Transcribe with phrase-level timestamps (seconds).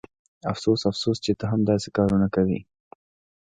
[0.51, 2.59] افسوس افسوس چې ته هم داسې کارونه کوې